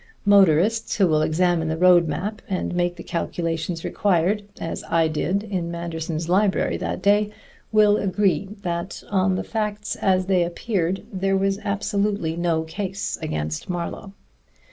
[0.25, 5.43] Motorists who will examine the road map and make the calculations required, as I did
[5.43, 7.31] in Manderson's library that day,
[7.71, 13.69] will agree that on the facts as they appeared there was absolutely no case against
[13.69, 14.11] Marlowe.